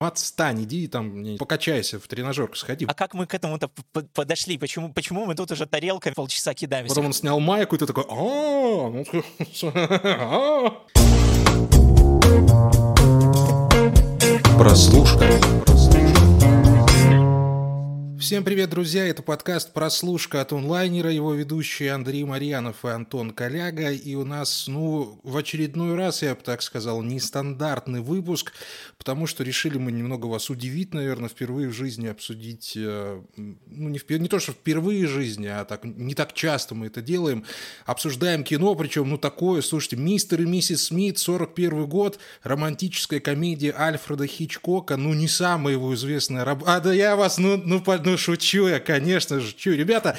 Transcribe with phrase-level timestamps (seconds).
[0.00, 2.86] Отстань, иди там, покачайся, в тренажерку сходи.
[2.88, 3.68] А как мы к этому-то
[4.14, 4.56] подошли?
[4.56, 6.94] Почему, почему мы тут уже тарелкой полчаса кидаемся?
[6.94, 9.04] Потом он снял майку, и ты такой, а ну,
[14.56, 15.28] Прослушка.
[18.18, 19.06] Всем привет, друзья!
[19.06, 23.92] Это подкаст «Прослушка» от онлайнера, его ведущие Андрей Марьянов и Антон Коляга.
[23.92, 28.54] И у нас, ну, в очередной раз, я бы так сказал, нестандартный выпуск,
[28.96, 33.98] потому что решили мы немного вас удивить, наверное, впервые в жизни обсудить, э, ну, не,
[33.98, 34.18] впер...
[34.18, 37.44] не то, что впервые в жизни, а так не так часто мы это делаем.
[37.86, 44.26] Обсуждаем кино, причем, ну, такое, слушайте, «Мистер и миссис Смит», 41 год, романтическая комедия Альфреда
[44.26, 46.74] Хичкока, ну, не самая его известная работа.
[46.74, 49.72] А, да я вас, ну, ну, ну шучу я, конечно шучу.
[49.72, 50.16] Ребята,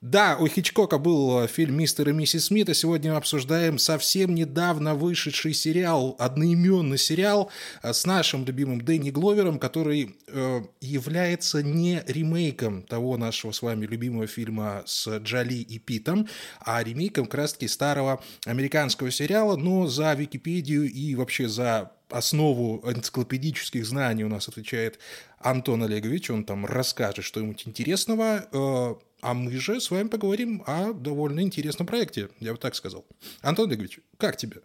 [0.00, 4.34] да, у Хичкока был э, фильм «Мистер и миссис Смит», а сегодня мы обсуждаем совсем
[4.34, 7.50] недавно вышедший сериал, одноименный сериал
[7.82, 13.84] э, с нашим любимым Дэнни Гловером, который э, является не ремейком того нашего с вами
[13.84, 16.28] любимого фильма с Джоли и Питом,
[16.60, 24.24] а ремейком как старого американского сериала, но за Википедию и вообще за основу энциклопедических знаний
[24.24, 24.98] у нас отвечает
[25.38, 30.92] Антон Олегович, он там расскажет что-нибудь интересного, э, а мы же с вами поговорим о
[30.92, 33.04] довольно интересном проекте, я бы так сказал.
[33.42, 34.60] Антон Олегович, как тебе?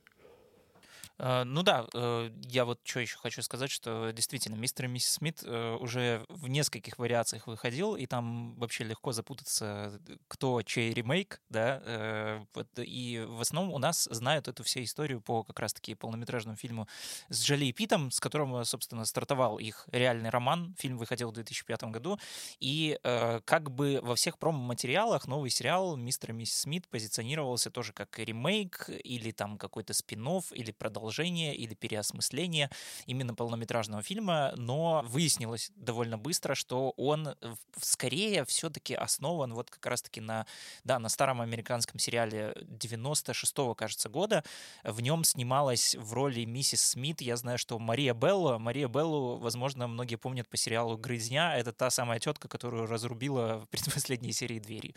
[1.22, 5.14] Э, ну да, э, я вот что еще хочу сказать, что действительно мистер и миссис
[5.14, 11.42] Смит э, уже в нескольких вариациях выходил, и там вообще легко запутаться, кто чей ремейк,
[11.50, 12.42] да,
[12.78, 16.88] и в основном у нас знают эту всю историю по как раз-таки полнометражному фильму
[17.30, 20.76] с Джоли и Питом, с которым, собственно, стартовал их реальный роман.
[20.80, 22.20] Фильм выходил в 2005 году,
[22.60, 28.18] и как бы во всех промо-материалах новый сериал «Мистер и миссис Смит» позиционировался тоже как
[28.18, 30.22] ремейк или там какой-то спин
[30.54, 32.70] или продолжение продолжение или переосмысление
[33.06, 37.36] именно полнометражного фильма, но выяснилось довольно быстро, что он
[37.82, 40.46] скорее все-таки основан вот как раз-таки на,
[40.86, 44.44] да, на старом американском сериале 96-го, кажется, года.
[44.84, 48.58] В нем снималась в роли миссис Смит, я знаю, что Мария Белло.
[48.58, 51.58] Мария Беллу, возможно, многие помнят по сериалу «Грызня».
[51.58, 54.96] Это та самая тетка, которую разрубила в предпоследней серии «Двери».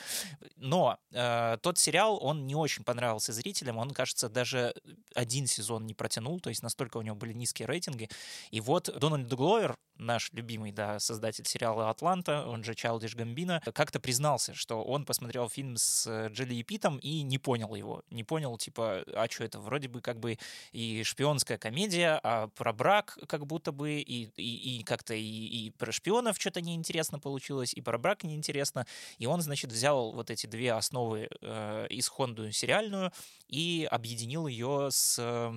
[0.56, 3.78] Но э, тот сериал, он не очень понравился зрителям.
[3.78, 4.74] Он, кажется, даже
[5.14, 8.10] один сезон не протянул, то есть настолько у него были низкие рейтинги.
[8.50, 14.00] И вот Дональд Гловер, наш любимый, да, создатель сериала «Атланта», он же Чайлдиш Гамбина, как-то
[14.00, 18.02] признался, что он посмотрел фильм с э, Джоли и Питом и не понял его.
[18.10, 19.60] Не понял, типа, а что это?
[19.60, 20.36] Вроде бы как бы
[20.72, 25.70] и шпионская комедия, а про брак как будто бы, и, и, и как-то и, и
[25.70, 28.86] про шпионов что-то неинтересно получилось, и про брак неинтересно.
[29.16, 33.10] И он, значит, взял вот эти две основы э, исходную сериальную
[33.48, 35.50] и объединил ее с э,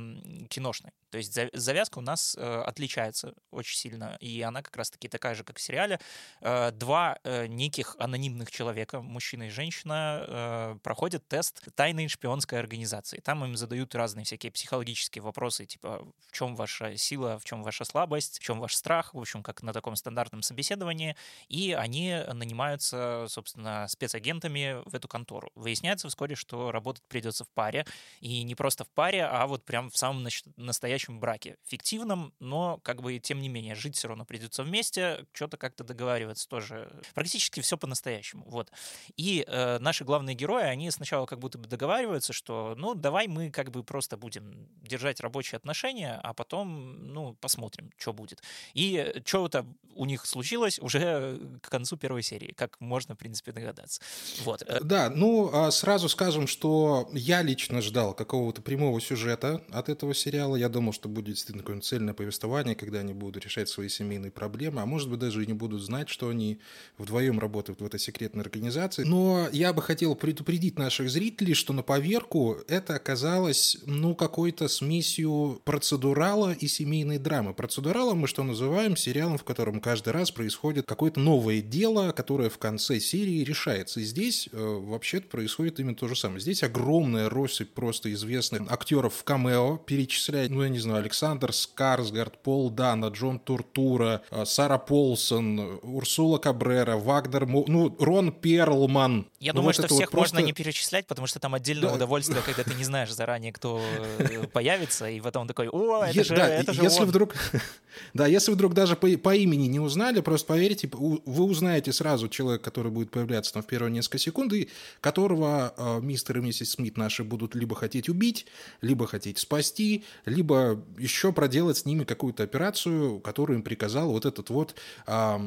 [0.50, 0.92] киношной.
[1.10, 5.44] То есть завязка у нас э, отличается очень сильно, и она как раз-таки такая же,
[5.44, 6.00] как в сериале.
[6.42, 13.20] Э, два э, неких анонимных человека, мужчина и женщина, проходят тест тайной шпионской организации.
[13.20, 17.86] Там им задают разные всякие психологические вопросы, типа в чем ваша сила, в чем ваша
[17.86, 21.16] слабость, в чем ваш страх, в общем, как на таком стандартном собеседовании.
[21.48, 25.52] И они нанимаются, собственно, спецагентами в эту контору.
[25.56, 27.86] Выясняется вскоре, что работать придется в паре,
[28.20, 30.17] и не просто в паре, а вот прям в самом
[30.56, 31.58] настоящем браке.
[31.66, 36.48] Фиктивном, но как бы тем не менее жить все равно придется вместе, что-то как-то договариваться
[36.48, 36.92] тоже.
[37.14, 38.46] Практически все по-настоящему.
[38.48, 38.72] Вот.
[39.16, 43.52] И э, наши главные герои, они сначала как будто бы договариваются, что ну давай мы
[43.52, 48.42] как бы просто будем держать рабочие отношения, а потом ну посмотрим, что будет.
[48.74, 54.02] И что-то у них случилось уже к концу первой серии, как можно, в принципе, догадаться.
[54.44, 54.62] Вот.
[54.62, 60.07] Э, да, ну а сразу скажем, что я лично ждал какого-то прямого сюжета от этого
[60.14, 60.56] сериала.
[60.56, 64.82] Я думал, что будет действительно какое-нибудь цельное повествование, когда они будут решать свои семейные проблемы,
[64.82, 66.60] а может быть даже и не будут знать, что они
[66.98, 69.04] вдвоем работают в этой секретной организации.
[69.04, 75.62] Но я бы хотел предупредить наших зрителей, что на поверку это оказалось, ну, какой-то смесью
[75.64, 77.54] процедурала и семейной драмы.
[77.54, 78.96] Процедуралом мы что называем?
[78.98, 84.00] Сериалом, в котором каждый раз происходит какое-то новое дело, которое в конце серии решается.
[84.00, 86.40] И здесь э, вообще-то происходит именно то же самое.
[86.40, 92.44] Здесь огромная россыпь просто известных актеров в камео перечислять, ну, я не знаю, Александр Скарсгард,
[92.44, 99.26] Пол Дана, Джон Туртура, э, Сара Полсон, Урсула Кабрера, Вагнер, ну, Рон Перлман.
[99.40, 100.36] Я ну, думаю, вот что всех вот просто...
[100.36, 101.96] можно не перечислять, потому что там отдельное да.
[101.96, 103.82] удовольствие, когда ты не знаешь заранее, кто
[104.20, 107.08] э, появится, и потом такой, о, это же, да, это же если он.
[107.08, 107.34] вдруг,
[108.14, 112.66] Да, если вдруг даже по, по имени не узнали, просто поверьте, вы узнаете сразу человека,
[112.66, 114.70] который будет появляться там в первые несколько секунд, и
[115.02, 118.46] которого э, мистер и миссис Смит наши будут либо хотеть убить,
[118.82, 119.87] либо хотеть спасти,
[120.26, 124.76] либо еще проделать с ними какую-то операцию, которую им прикажут сказал, вот этот вот,
[125.06, 125.42] а,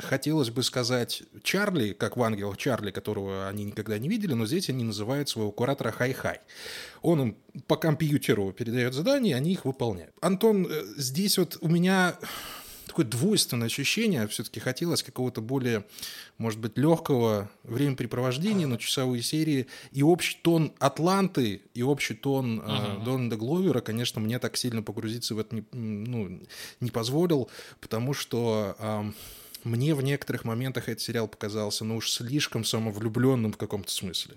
[0.00, 4.68] хотелось бы сказать, Чарли, как в «Ангелах Чарли», которого они никогда не видели, но здесь
[4.68, 6.40] они называют своего куратора Хай-Хай.
[7.02, 7.36] Он им
[7.68, 10.12] по компьютеру передает задания, и они их выполняют.
[10.20, 12.16] Антон, э, здесь вот у меня
[12.86, 14.26] такое двойственное ощущение.
[14.28, 15.84] Все-таки хотелось какого-то более,
[16.38, 19.66] может быть, легкого времяпрепровождения на часовые серии.
[19.92, 23.02] И общий тон Атланты, и общий тон uh-huh.
[23.02, 26.40] э, Дональда Гловера, конечно, мне так сильно погрузиться в это не, ну,
[26.80, 27.50] не позволил,
[27.80, 28.76] потому что...
[28.78, 29.12] Э,
[29.64, 34.36] мне в некоторых моментах этот сериал показался, ну уж слишком самовлюбленным в каком-то смысле.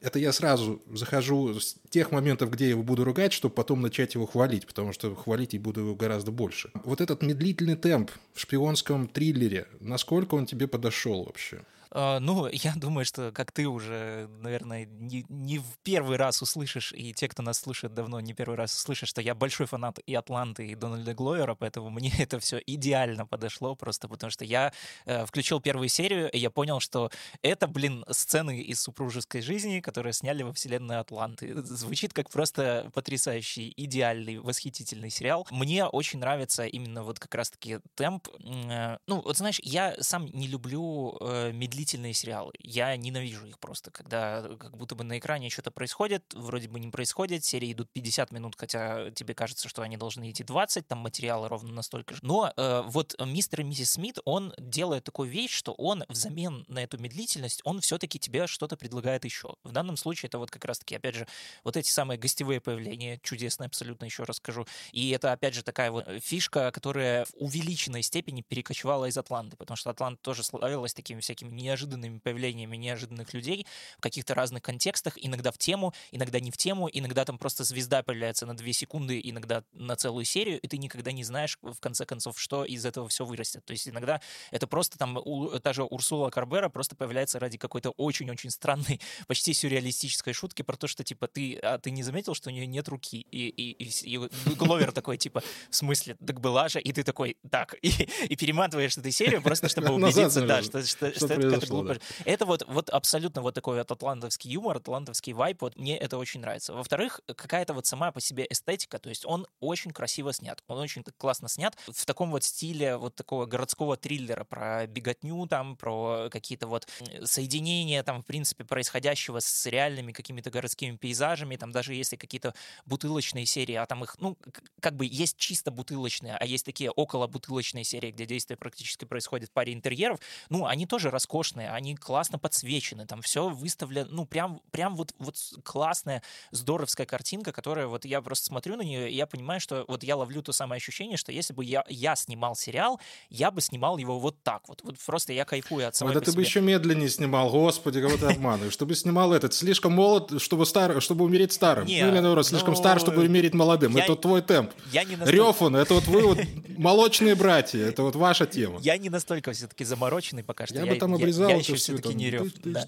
[0.00, 4.14] Это я сразу захожу с тех моментов, где я его буду ругать, чтобы потом начать
[4.14, 6.70] его хвалить, потому что хвалить я буду его гораздо больше.
[6.84, 11.62] Вот этот медлительный темп в шпионском триллере, насколько он тебе подошел вообще?
[11.92, 16.92] А, ну, я думаю, что, как ты уже, наверное, не, не в первый раз услышишь,
[16.92, 20.14] и те, кто нас слушает давно, не первый раз услышат, что я большой фанат и
[20.14, 24.72] Атланты, и Дональда Гловера, поэтому мне это все идеально подошло, просто потому что я
[25.06, 27.10] э, включил первую серию, и я понял, что
[27.42, 31.62] это, блин, сцены из супружеской жизни, которые сняли во вселенной Атланты.
[31.62, 35.46] Звучит как просто потрясающий, идеальный, восхитительный сериал.
[35.50, 38.28] Мне очень нравится именно вот как раз-таки темп.
[38.44, 42.52] Э, ну, вот знаешь, я сам не люблю э, медлительность длительные сериалы.
[42.58, 46.88] Я ненавижу их просто, когда как будто бы на экране что-то происходит, вроде бы не
[46.88, 51.48] происходит, серии идут 50 минут, хотя тебе кажется, что они должны идти 20, там материалы
[51.48, 52.20] ровно настолько же.
[52.22, 56.82] Но э, вот мистер и миссис Смит, он делает такую вещь, что он взамен на
[56.82, 59.54] эту медлительность, он все-таки тебе что-то предлагает еще.
[59.64, 61.26] В данном случае это вот как раз-таки, опять же,
[61.64, 64.66] вот эти самые гостевые появления, чудесные абсолютно, еще расскажу.
[64.92, 69.76] И это, опять же, такая вот фишка, которая в увеличенной степени перекочевала из Атланты, потому
[69.78, 73.66] что Атланта тоже славилась такими всякими неожиданными появлениями неожиданных людей
[73.98, 78.02] в каких-то разных контекстах, иногда в тему, иногда не в тему, иногда там просто звезда
[78.02, 82.04] появляется на две секунды, иногда на целую серию, и ты никогда не знаешь, в конце
[82.04, 83.64] концов, что из этого все вырастет.
[83.64, 84.20] То есть иногда
[84.50, 89.52] это просто там у, та же Урсула Карбера просто появляется ради какой-то очень-очень странной, почти
[89.52, 92.88] сюрреалистической шутки про то, что типа ты, а ты не заметил, что у нее нет
[92.88, 93.26] руки?
[93.30, 97.36] И, и, и, и Гловер такой типа, в смысле, так была же, и ты такой,
[97.50, 97.90] так, и,
[98.28, 101.94] и перематываешь эту серию просто, чтобы убедиться, да, что, что, что это это глупо.
[101.94, 102.00] Да.
[102.24, 106.40] Это вот, вот абсолютно вот такой вот атлантовский юмор, атлантовский вайп, вот мне это очень
[106.40, 106.72] нравится.
[106.72, 111.04] Во-вторых, какая-то вот сама по себе эстетика, то есть он очень красиво снят, он очень
[111.18, 116.66] классно снят в таком вот стиле вот такого городского триллера про беготню там, про какие-то
[116.66, 116.86] вот
[117.24, 122.54] соединения там, в принципе, происходящего с реальными какими-то городскими пейзажами, там даже если какие-то
[122.86, 124.36] бутылочные серии, а там их, ну,
[124.80, 129.48] как бы есть чисто бутылочные, а есть такие около бутылочные серии, где действие практически происходит
[129.48, 134.26] в паре интерьеров, ну, они тоже роскошные классные, они классно подсвечены, там все выставлено, ну,
[134.26, 139.14] прям, прям вот, вот классная, здоровская картинка, которая вот я просто смотрю на нее, и
[139.14, 142.56] я понимаю, что вот я ловлю то самое ощущение, что если бы я, я снимал
[142.56, 144.82] сериал, я бы снимал его вот так вот.
[144.82, 148.26] Вот просто я кайфую от самого Вот ты бы еще медленнее снимал, господи, кого ты
[148.26, 148.72] обманываешь.
[148.72, 151.86] Чтобы снимал этот, слишком молод, чтобы стар, чтобы умереть старым.
[151.86, 153.96] Нет, или наоборот, слишком стар, ну, чтобы умереть молодым.
[153.96, 154.72] Это твой темп.
[154.92, 155.36] Я не настолько...
[155.36, 156.38] Рёфан, это вот вы вот
[156.76, 158.78] молочные братья, это вот ваша тема.
[158.80, 160.76] Я не настолько все-таки замороченный пока что.
[160.76, 162.52] Я, бы там обрезал я еще все-таки не рев.
[162.64, 162.86] Да.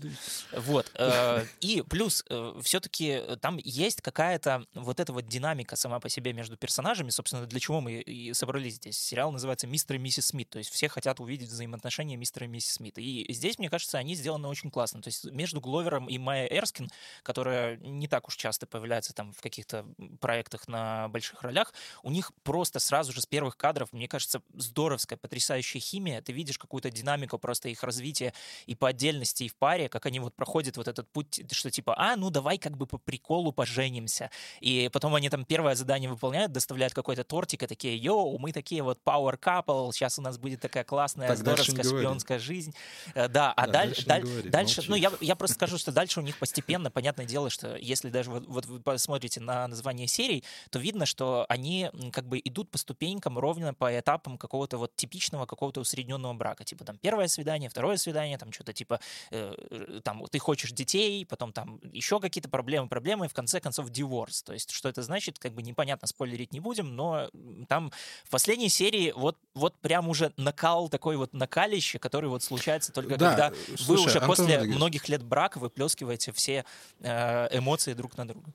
[0.52, 0.90] Вот.
[0.94, 6.32] Э, и плюс э, все-таки там есть какая-то вот эта вот динамика сама по себе
[6.32, 7.10] между персонажами.
[7.10, 8.98] Собственно, для чего мы и собрались здесь.
[8.98, 10.50] Сериал называется «Мистер и миссис Смит».
[10.50, 12.98] То есть все хотят увидеть взаимоотношения мистера и миссис Смит.
[12.98, 15.02] И здесь, мне кажется, они сделаны очень классно.
[15.02, 16.90] То есть между Гловером и Майя Эрскин,
[17.22, 19.86] которая не так уж часто появляется там в каких-то
[20.20, 21.72] проектах на больших ролях,
[22.02, 26.20] у них просто сразу же с первых кадров, мне кажется, здоровская, потрясающая химия.
[26.22, 28.31] Ты видишь какую-то динамику просто их развития
[28.66, 31.94] и по отдельности, и в паре, как они вот проходят вот этот путь, что типа,
[31.96, 34.30] а, ну давай как бы по приколу поженимся.
[34.60, 38.82] И потом они там первое задание выполняют, доставляют какой-то тортик, и такие, йоу, мы такие
[38.82, 42.74] вот power couple, сейчас у нас будет такая классная, так, здоровская шпионская жизнь.
[43.14, 46.20] Э, да, а да, дальше, дальше, говори, дальше ну я, я просто скажу, что дальше
[46.20, 50.44] у них постепенно, понятное дело, что если даже вот, вот вы посмотрите на название серий,
[50.70, 55.46] то видно, что они как бы идут по ступенькам ровно по этапам какого-то вот типичного,
[55.46, 56.64] какого-то усредненного брака.
[56.64, 59.00] Типа там первое свидание, второе свидание, там что-то типа
[59.30, 63.90] э, там ты хочешь детей, потом там еще какие-то проблемы, проблемы, и в конце концов
[63.90, 64.42] диворс.
[64.42, 67.28] То есть что это значит, как бы непонятно, спойлерить не будем, но
[67.68, 67.92] там
[68.24, 73.16] в последней серии вот, вот прям уже накал, такой вот накалище, который вот случается только
[73.16, 74.76] да, когда слушай, вы уже Антон после Андреевич.
[74.76, 76.64] многих лет брака выплескиваете все
[77.00, 78.52] э, эмоции друг на друга.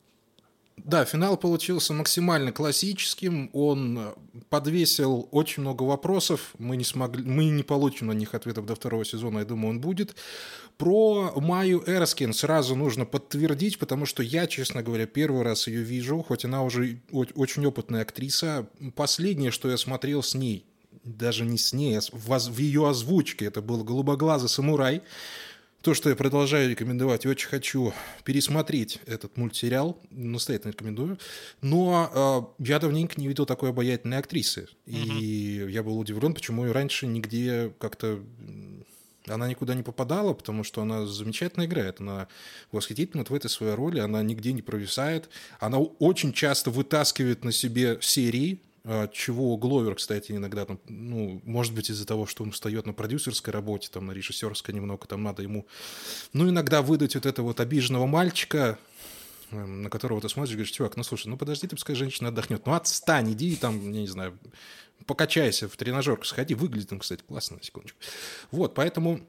[0.88, 3.50] Да, финал получился максимально классическим.
[3.52, 4.16] Он
[4.50, 6.54] подвесил очень много вопросов.
[6.60, 9.40] Мы не смогли, мы не получим на них ответов до второго сезона.
[9.40, 10.16] Я думаю, он будет.
[10.78, 16.24] Про Майю Эрскин сразу нужно подтвердить, потому что я, честно говоря, первый раз ее вижу,
[16.24, 18.70] хоть она уже очень опытная актриса.
[18.96, 20.66] Последнее, что я смотрел с ней,
[21.04, 23.48] даже не с ней, а в ее озвучке.
[23.48, 25.02] Это был «Голубоглазый самурай».
[25.88, 27.94] То, что я продолжаю рекомендовать, и очень хочу
[28.26, 31.18] пересмотреть этот мультсериал, настоятельно рекомендую.
[31.62, 34.68] Но э, я давненько не видел такой обаятельной актрисы.
[34.86, 35.72] И mm-hmm.
[35.72, 38.22] я был удивлен, почему ее раньше нигде как-то
[39.28, 42.02] она никуда не попадала, потому что она замечательно играет.
[42.02, 42.28] Она
[42.74, 45.30] восхитительна в этой своей роли, она нигде не провисает.
[45.58, 48.60] Она очень часто вытаскивает на себе серии,
[49.12, 53.54] чего Гловер, кстати, иногда там, ну, может быть, из-за того, что он встает на продюсерской
[53.54, 55.68] работе, там, на режиссерской немного, там надо ему,
[56.34, 58.80] ну, иногда выдать вот этого вот обиженного мальчика,
[59.52, 62.30] эм, на которого ты смотришь и говоришь, чувак, ну, слушай, ну, подожди, ты пускай женщина
[62.30, 64.38] отдохнет, ну, отстань, иди там, не знаю,
[65.06, 68.00] покачайся, в тренажерку сходи, выглядит он, кстати, классно, на секундочку.
[68.52, 69.22] Вот, поэтому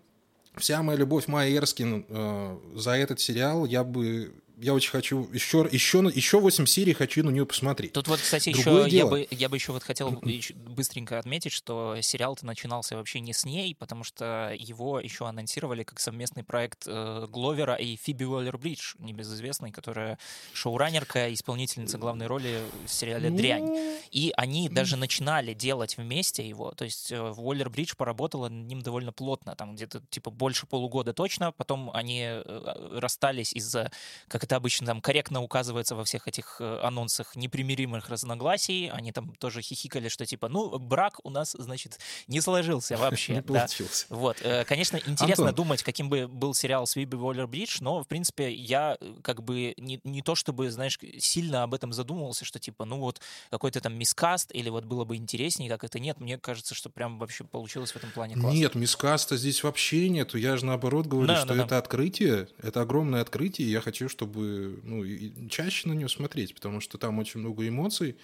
[0.56, 5.68] вся моя любовь Майя Эрскин э, за этот сериал я бы я очень хочу еще,
[5.70, 7.92] еще, еще 8 серий хочу на нее посмотреть.
[7.92, 9.16] Тут вот, кстати, Другое еще дело.
[9.16, 13.44] я бы, я бы еще вот хотел быстренько отметить, что сериал-то начинался вообще не с
[13.44, 19.70] ней, потому что его еще анонсировали как совместный проект э, Гловера и Фиби Уоллер-Бридж, небезызвестный,
[19.70, 20.18] которая
[20.52, 23.66] шоураннерка, исполнительница главной роли в сериале «Дрянь».
[23.66, 23.98] Ну.
[24.10, 29.12] И они даже начинали делать вместе его, то есть э, Уоллер-Бридж поработала над ним довольно
[29.12, 33.92] плотно, там где-то типа больше полугода точно, потом они э, расстались из-за,
[34.26, 38.88] как это обычно там корректно указывается во всех этих э, анонсах непримиримых разногласий.
[38.88, 43.34] Они там тоже хихикали, что типа, ну, брак у нас, значит, не сложился вообще.
[43.38, 44.06] Не получился.
[44.08, 44.38] Вот.
[44.40, 48.96] Э, конечно, интересно думать, каким бы был сериал с Виби Уоллер-Бридж, но, в принципе, я
[48.98, 53.20] э, как бы не, то чтобы, знаешь, сильно об этом задумывался, что типа, ну вот
[53.50, 56.20] какой-то там мискаст или вот было бы интереснее, как это нет.
[56.20, 58.56] Мне кажется, что прям вообще получилось в этом плане классно.
[58.56, 60.38] Нет, мискаста здесь вообще нету.
[60.38, 64.80] Я же наоборот говорю, что это открытие, это огромное открытие, и я хочу, чтобы чтобы
[64.84, 68.16] ну, и чаще на нее смотреть, потому что там очень много эмоций,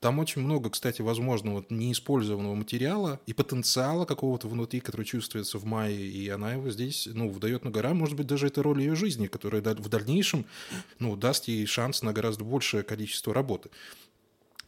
[0.00, 6.06] там очень много, кстати, возможного неиспользованного материала и потенциала какого-то внутри, который чувствуется в Майе,
[6.06, 9.26] и она его здесь, ну, выдает на гора, может быть, даже это роль ее жизни,
[9.28, 10.44] которая в дальнейшем,
[10.98, 13.70] ну, даст ей шанс на гораздо большее количество работы.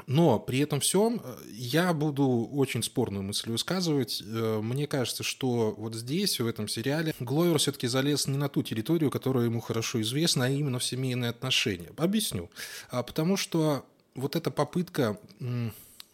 [0.07, 4.23] Но при этом всем э, я буду очень спорную мысль высказывать.
[4.25, 8.63] Э, мне кажется, что вот здесь, в этом сериале, Гловер все-таки залез не на ту
[8.63, 11.91] территорию, которая ему хорошо известна, а именно в семейные отношения.
[11.97, 12.51] Объясню.
[12.91, 13.85] А потому что
[14.15, 15.19] вот эта попытка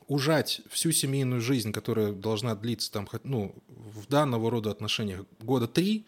[0.09, 6.07] ужать всю семейную жизнь, которая должна длиться там, ну, в данного рода отношениях года три,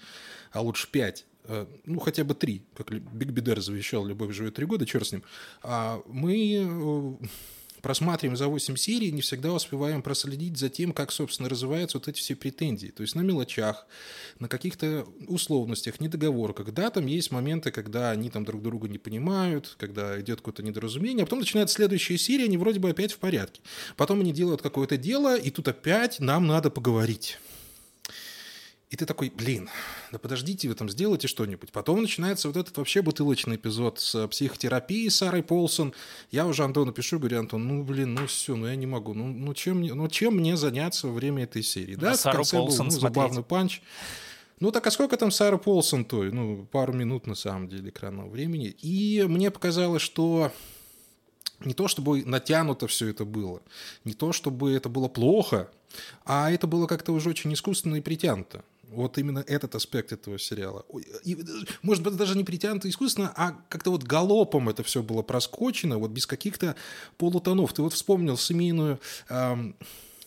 [0.53, 4.67] а лучше пять, э, ну, хотя бы три, как Биг Бидер завещал, любовь живет три
[4.67, 5.23] года, черт с ним,
[5.63, 7.19] а мы
[7.85, 12.19] просматриваем за 8 серий, не всегда успеваем проследить за тем, как, собственно, развиваются вот эти
[12.19, 12.87] все претензии.
[12.87, 13.87] То есть на мелочах,
[14.39, 16.73] на каких-то условностях, недоговорках.
[16.73, 21.25] Да, там есть моменты, когда они там друг друга не понимают, когда идет какое-то недоразумение,
[21.25, 23.61] а потом начинается следующая серия, они вроде бы опять в порядке.
[23.97, 27.39] Потом они делают какое-то дело, и тут опять нам надо поговорить.
[28.91, 29.69] И ты такой, блин,
[30.13, 31.73] да подождите вы там, сделайте что-нибудь.
[31.73, 35.95] Потом начинается вот этот вообще бутылочный эпизод с психотерапией Сарой Полсон.
[36.31, 39.15] Я уже Антону пишу, говорю, Антон, ну, блин, ну все, ну я не могу.
[39.15, 41.97] Ну, ну, чем, ну чем мне заняться во время этой серии?
[41.97, 43.81] Да, а Сару Полсон был ну, забавный панч.
[44.61, 46.23] Ну так а сколько там Сара Полсон то?
[46.23, 48.69] Ну, пару минут на самом деле экранного времени.
[48.69, 50.53] И мне показалось, что
[51.61, 53.63] не то чтобы натянуто все это было,
[54.05, 55.71] не то чтобы это было плохо,
[56.25, 58.65] а это было как-то уже очень искусственно и притянуто.
[58.95, 60.85] Вот именно этот аспект этого сериала.
[61.25, 61.37] И,
[61.83, 66.11] может быть, даже не притянуто искусственно, а как-то вот галопом это все было проскочено, вот
[66.11, 66.77] без каких-то
[67.19, 67.73] полутонов.
[67.73, 69.77] Ты вот вспомнил семейную, эм,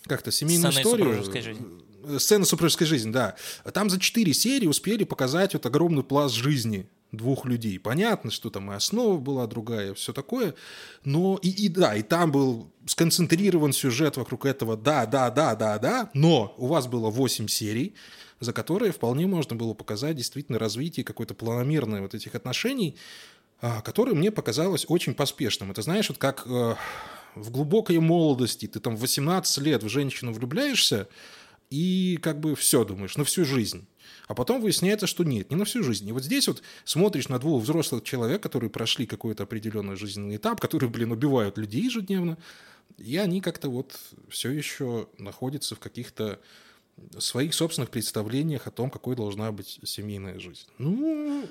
[0.04, 1.84] как-то семейную Сцены историю.
[2.04, 3.36] Э, сцена супружеской жизни, да.
[3.74, 7.80] Там за четыре серии успели показать вот огромный пласт жизни двух людей.
[7.80, 10.56] Понятно, что там и основа была другая, все такое,
[11.04, 15.78] но и, и да, и там был сконцентрирован сюжет вокруг этого, да, да, да, да,
[15.80, 17.96] да, но у вас было 8 серий,
[18.40, 22.96] за которые вполне можно было показать действительно развитие какое-то планомерное вот этих отношений,
[23.62, 25.72] а, которое мне показалось очень поспешным.
[25.72, 26.76] Это знаешь, вот как э,
[27.36, 31.08] в глубокой молодости ты там в 18 лет в женщину влюбляешься,
[31.70, 33.88] и как бы все думаешь, на всю жизнь.
[34.28, 36.08] А потом выясняется, что нет, не на всю жизнь.
[36.08, 40.62] И вот здесь вот смотришь на двух взрослых человек, которые прошли какой-то определенный жизненный этап,
[40.62, 42.38] которые, блин, убивают людей ежедневно,
[42.98, 46.40] и они как-то вот все еще находятся в каких-то
[47.20, 50.68] своих собственных представлениях о том, какой должна быть семейная жизнь.
[50.78, 51.48] Ну,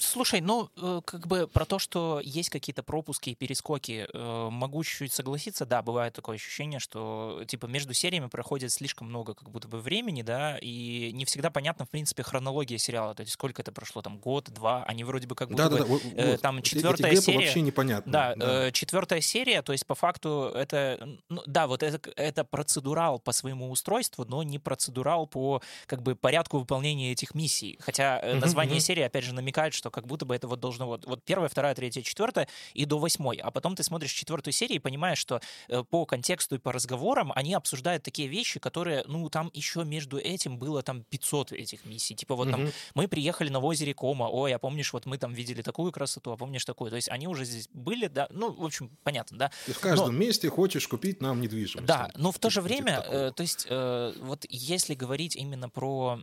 [0.00, 4.84] слушай, ну, э, как бы про то, что есть какие-то пропуски и перескоки, э, могу
[4.84, 5.66] чуть-чуть согласиться.
[5.66, 10.22] Да, бывает такое ощущение, что, типа, между сериями проходит слишком много как будто бы времени,
[10.22, 14.18] да, и не всегда понятно, в принципе, хронология сериала, то есть сколько это прошло, там,
[14.18, 15.78] год, два, они вроде бы как будто да, бы...
[15.78, 17.38] Да, да, вот, там четвертая серия...
[17.38, 18.12] вообще непонятно.
[18.12, 18.72] Да, да.
[18.72, 21.08] четвертая серия, то есть, по факту, это...
[21.28, 26.14] Ну, да, вот это, это процедурал по своему устройству, но не процедурал по, как бы,
[26.14, 27.78] порядку выполнения этих миссий.
[27.80, 31.24] Хотя название серии, опять же, намекает, что как будто бы это вот должно вот, вот
[31.24, 33.36] первая, вторая, третья, четвертая и до восьмой.
[33.36, 37.32] А потом ты смотришь четвертую серию и понимаешь, что э, по контексту и по разговорам
[37.34, 42.14] они обсуждают такие вещи, которые, ну, там еще между этим было там 500 этих миссий.
[42.14, 42.50] Типа вот mm-hmm.
[42.50, 46.32] там мы приехали на озере Кома, ой, а помнишь, вот мы там видели такую красоту,
[46.32, 46.90] а помнишь такую.
[46.90, 49.50] То есть они уже здесь были, да, ну, в общем, понятно, да.
[49.66, 51.86] Ты в каждом но, месте хочешь купить нам недвижимость.
[51.86, 56.20] Да, но в то же время, э, то есть э, вот если говорить именно про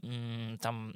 [0.61, 0.95] там,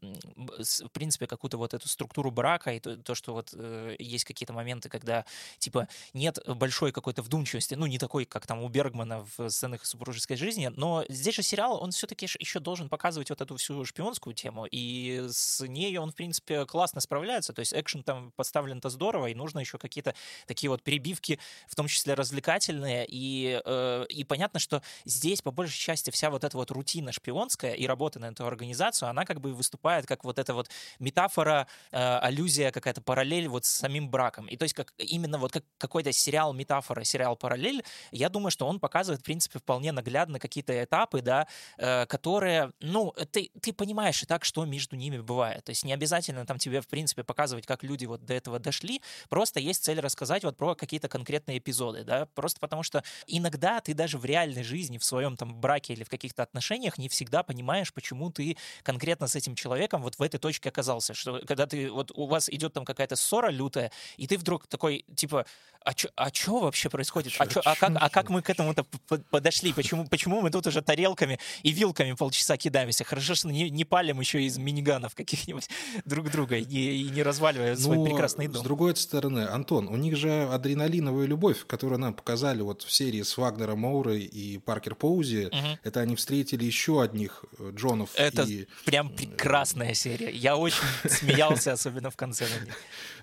[0.58, 4.53] в принципе, какую-то вот эту структуру брака и то, то что вот э, есть какие-то
[4.53, 5.25] моменты, когда,
[5.58, 10.38] типа, нет большой какой-то вдумчивости, ну, не такой, как там у Бергмана в сценах супружеской
[10.38, 14.65] жизни, но здесь же сериал, он все-таки еще должен показывать вот эту всю шпионскую тему,
[14.70, 19.36] и с ней он, в принципе, классно справляется, то есть экшен там поставлен-то здорово, и
[19.36, 20.13] нужно еще какие-то
[20.48, 25.80] такие вот перебивки, в том числе развлекательные, и, э, и понятно, что здесь, по большей
[25.80, 29.53] части, вся вот эта вот рутина шпионская и работа на эту организацию, она как бы
[29.53, 34.48] выступает как вот эта вот метафора, аллюзия, какая-то параллель вот с самим браком.
[34.48, 38.67] И то есть как именно вот как какой-то сериал метафора, сериал параллель, я думаю, что
[38.67, 44.21] он показывает, в принципе, вполне наглядно какие-то этапы, да, э, которые, ну, ты, ты понимаешь
[44.24, 45.63] и так, что между ними бывает.
[45.63, 49.01] То есть не обязательно там тебе, в принципе, показывать, как люди вот до этого дошли,
[49.29, 53.93] просто есть цель рассказать вот про какие-то конкретные эпизоды, да, просто потому что иногда ты
[53.93, 57.93] даже в реальной жизни, в своем там браке или в каких-то отношениях не всегда понимаешь,
[57.93, 62.11] почему ты конкретно с этим человеком вот в этой точке оказался, что когда ты вот
[62.15, 65.45] у вас идет там какая-то ссора лютая, и ты вдруг такой, типа,
[65.83, 67.33] а что а чё вообще происходит?
[67.39, 68.85] А, чё, а, как, а как мы к этому-то
[69.31, 69.73] подошли?
[69.73, 73.03] Почему, почему мы тут уже тарелками и вилками полчаса кидаемся?
[73.03, 75.69] Хорошо, что не, не палим еще из миниганов каких-нибудь
[76.05, 78.61] друг друга и, и не разваливаем ну, свой прекрасный дом.
[78.61, 83.23] С другой стороны, Антон, у них же адреналиновая любовь, которую нам показали вот в серии
[83.23, 85.47] с Вагнером Моурой и Паркер Поузи.
[85.47, 85.79] Угу.
[85.83, 88.11] Это они встретили еще одних э, Джонов.
[88.15, 88.67] Это и...
[88.85, 90.29] прям прекрасная серия.
[90.29, 92.75] Я очень смеялся, особенно в конце на них.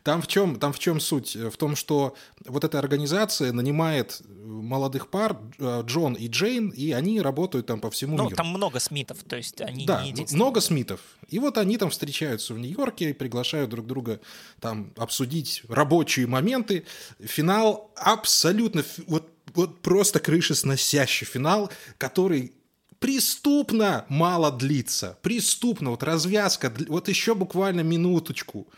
[0.03, 1.35] Там в чем, там в чем суть?
[1.35, 2.15] В том, что
[2.47, 7.91] вот эта организация нанимает молодых пар, э, Джон и Джейн, и они работают там по
[7.91, 8.37] всему ну, миру.
[8.37, 11.01] там много Смитов, то есть они да, не много Смитов.
[11.29, 14.21] И вот они там встречаются в Нью-Йорке, приглашают друг друга
[14.61, 16.87] там обсудить рабочие моменты.
[17.21, 22.53] Финал абсолютно, вот, вот просто крышесносящий финал, который
[22.99, 25.19] преступно мало длится.
[25.23, 25.91] Преступно.
[25.91, 28.69] Вот развязка, вот еще буквально минуточку.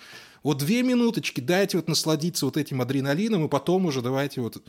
[0.43, 4.63] Вот две минуточки, дайте вот насладиться вот этим адреналином, и потом уже давайте вот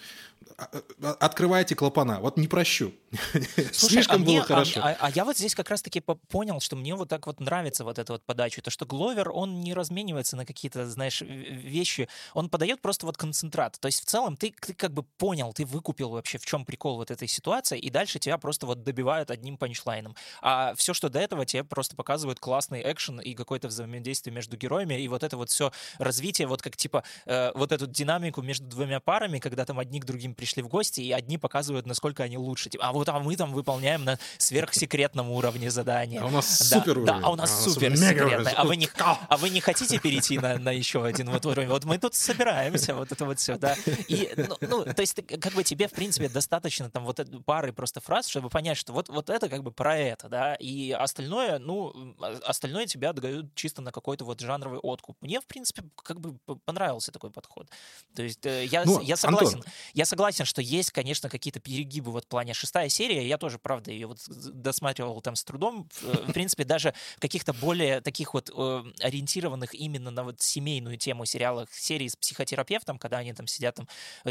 [1.19, 2.19] открывайте клапана.
[2.19, 2.93] Вот не прощу.
[3.71, 4.79] Слушай, Слишком а было мне, хорошо.
[4.83, 7.83] А, а, а я вот здесь как раз-таки понял, что мне вот так вот нравится
[7.83, 8.61] вот эта вот подача.
[8.61, 12.07] То, что Гловер, он не разменивается на какие-то, знаешь, вещи.
[12.33, 13.79] Он подает просто вот концентрат.
[13.79, 16.97] То есть в целом ты, ты как бы понял, ты выкупил вообще, в чем прикол
[16.97, 20.15] вот этой ситуации, и дальше тебя просто вот добивают одним панчлайном.
[20.41, 25.01] А все, что до этого, тебе просто показывают классный экшен и какое-то взаимодействие между героями,
[25.01, 28.99] и вот это вот все развитие, вот как типа э, вот эту динамику между двумя
[28.99, 32.69] парами, когда там одни к другим пришли в гости, и одни показывают, насколько они лучше.
[32.69, 36.21] Типа, а вот а мы там выполняем на сверхсекретном уровне задания.
[36.21, 38.51] А у нас да, супер Да, а у нас а супер секретный.
[38.51, 41.69] А вы не, а вы не хотите перейти на, на еще один вот уровень?
[41.69, 43.75] Вот мы тут собираемся, вот это вот все, да.
[44.07, 48.01] И, ну, ну, то есть, как бы тебе, в принципе, достаточно там вот пары просто
[48.01, 52.15] фраз, чтобы понять, что вот, вот это как бы про это, да, и остальное, ну,
[52.45, 55.17] остальное тебя дают чисто на какой-то вот жанровый откуп.
[55.21, 57.69] Мне, в принципе, как бы понравился такой подход.
[58.15, 59.57] То есть э, я, ну, я согласен.
[59.57, 59.73] Антон.
[59.93, 63.27] Я согласен, что есть, конечно, какие-то перегибы вот в плане шестая серия.
[63.27, 65.89] Я тоже, правда, ее вот досматривал там с трудом.
[66.01, 71.25] Э, в принципе, даже каких-то более таких вот э, ориентированных именно на вот семейную тему
[71.25, 73.87] сериалах серии с психотерапевтом, когда они там сидят там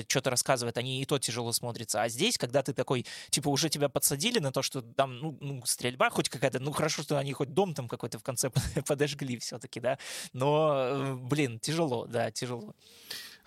[0.08, 2.02] что-то рассказывают, они и то тяжело смотрятся.
[2.02, 5.62] А здесь, когда ты такой, типа, уже тебя подсадили на то, что там, ну, ну
[5.64, 8.50] стрельба хоть какая-то, ну, хорошо, что они хоть дом там какой-то в конце
[8.86, 9.98] подожгли все-таки, да.
[10.32, 12.74] Но, блин, тяжело, да, тяжело.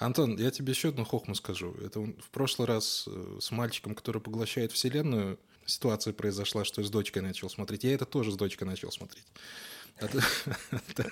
[0.03, 1.73] Антон, я тебе еще одну хохму скажу.
[1.83, 7.21] Это в прошлый раз э, с мальчиком, который поглощает вселенную, ситуация произошла, что с дочкой
[7.21, 7.85] начал смотреть.
[7.85, 9.25] Я это тоже с дочкой начал смотреть.
[9.99, 10.21] А ты,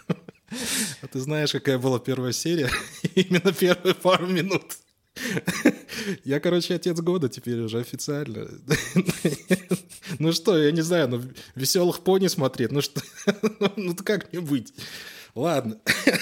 [1.02, 2.70] а знаешь, какая была первая серия?
[3.16, 4.78] Именно первые пару минут.
[6.24, 8.48] Я, короче, отец года теперь уже официально.
[10.20, 11.22] Ну что, я не знаю, ну
[11.56, 13.02] веселых пони смотреть, ну что,
[13.78, 14.74] ну как мне быть?
[15.36, 15.80] Ладно.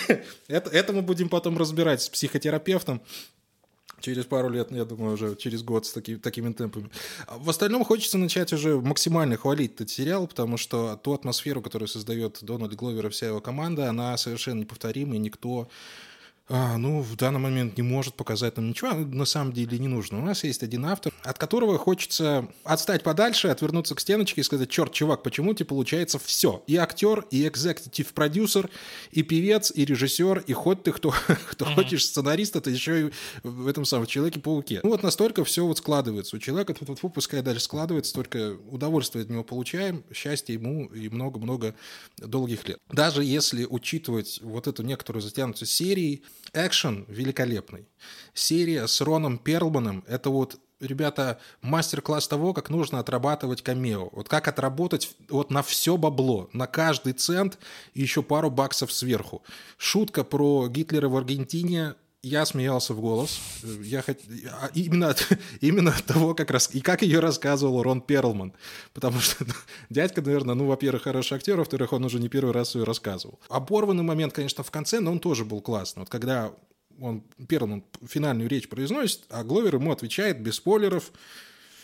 [0.47, 3.01] это, это мы будем потом разбирать с психотерапевтом.
[4.01, 6.89] Через пару лет, я думаю, уже через год с таки, такими темпами.
[7.27, 11.89] А в остальном хочется начать уже максимально хвалить этот сериал, потому что ту атмосферу, которую
[11.89, 15.67] создает Дональд Гловер и вся его команда, она совершенно неповторима, и никто
[16.49, 20.17] а, ну, в данный момент не может показать нам ничего, на самом деле не нужно.
[20.17, 24.69] У нас есть один автор, от которого хочется отстать подальше, отвернуться к стеночке и сказать,
[24.69, 26.63] черт, чувак, почему тебе получается все?
[26.65, 28.69] И актер, и экзекутив продюсер,
[29.11, 31.13] и певец, и режиссер, и хоть ты кто,
[31.51, 31.75] кто mm-hmm.
[31.75, 33.11] хочешь сценарист, это еще и
[33.43, 34.79] в этом самом Человеке-пауке.
[34.81, 36.35] Ну вот настолько все вот складывается.
[36.35, 41.09] У человека, тут вот, пускай дальше складывается, столько удовольствия от него получаем, счастья ему и
[41.09, 41.75] много-много
[42.17, 42.79] долгих лет.
[42.91, 46.23] Даже если учитывать вот эту некоторую затянутость серии,
[46.53, 47.87] Экшен великолепный.
[48.33, 54.09] Серия с Роном Перлманом– это вот ребята, мастер-класс того, как нужно отрабатывать камео.
[54.11, 57.59] Вот как отработать вот на все бабло, на каждый цент
[57.93, 59.43] и еще пару баксов сверху.
[59.77, 63.39] Шутка про Гитлера в Аргентине я смеялся в голос.
[63.81, 64.17] Я хот...
[64.51, 65.27] А именно, от,
[65.61, 66.69] именно от того, как рас...
[66.73, 68.53] и как ее рассказывал Рон Перлман.
[68.93, 69.53] Потому что ну,
[69.89, 73.39] дядька, наверное, ну, во-первых, хороший актер, во-вторых, он уже не первый раз ее рассказывал.
[73.49, 76.01] Оборванный момент, конечно, в конце, но он тоже был классный.
[76.01, 76.51] Вот когда
[77.01, 81.11] он Перлман финальную речь произносит, а Гловер ему отвечает без спойлеров,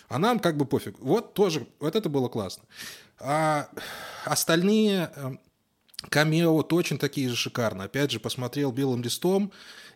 [0.09, 0.99] а нам как бы пофиг.
[0.99, 2.65] Вот тоже, вот это было классно.
[3.17, 3.69] А
[4.25, 5.31] остальные э,
[6.09, 7.85] камео точно такие же шикарные.
[7.85, 9.51] Опять же, посмотрел «Белым листом»,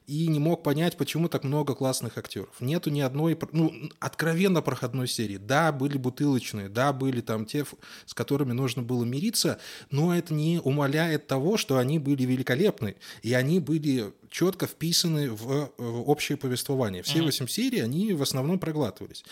[0.09, 2.49] и не мог понять, почему так много классных актеров.
[2.59, 5.37] Нету ни одной, ну, откровенно проходной серии.
[5.37, 7.63] Да, были бутылочные, да, были там те,
[8.07, 9.59] с которыми нужно было мириться,
[9.91, 15.71] но это не умаляет того, что они были великолепны, и они были четко вписаны в,
[15.77, 17.03] в общее повествование.
[17.03, 17.49] Все восемь mm-hmm.
[17.49, 19.23] серий, они в основном проглатывались.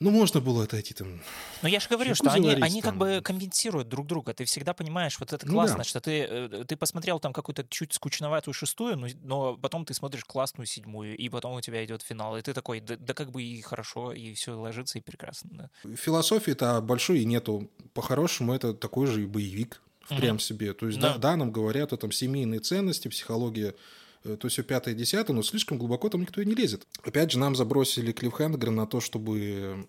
[0.00, 1.20] Ну, можно было отойти там.
[1.60, 4.32] Но я же говорю, что они, они как бы компенсируют друг друга.
[4.32, 5.84] Ты всегда понимаешь, вот это классно, ну, да.
[5.84, 10.24] что ты, э, ты посмотрел там какую-то чуть скучноватую шестую, но, но потом ты смотришь
[10.24, 12.38] классную седьмую, и потом у тебя идет финал.
[12.38, 15.50] И ты такой, да, да как бы и хорошо, и все ложится, и прекрасно.
[15.84, 15.94] Да.
[15.96, 17.70] Философии-то большой и нету.
[17.92, 20.38] По-хорошему, это такой же и боевик впрямь mm-hmm.
[20.38, 20.72] себе.
[20.72, 21.12] То есть, да.
[21.12, 23.74] Да, да, нам говорят о там семейные ценности, психология
[24.22, 26.86] то все пятое, десятое, но слишком глубоко там никто и не лезет.
[27.02, 29.86] Опять же, нам забросили Клиффхенгера на то, чтобы